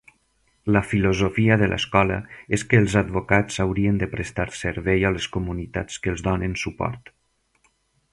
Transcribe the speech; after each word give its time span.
La 0.75 0.79
filosofia 0.91 1.57
de 1.63 1.67
l'escola 1.73 2.15
és 2.57 2.63
que 2.71 2.79
els 2.83 2.95
advocats 3.01 3.59
haurien 3.65 3.99
de 4.05 4.09
prestar 4.15 4.47
servei 4.61 5.05
a 5.11 5.13
les 5.19 5.29
comunitats 5.37 6.01
que 6.07 6.13
els 6.15 6.25
donen 6.29 6.57
suport. 6.63 7.13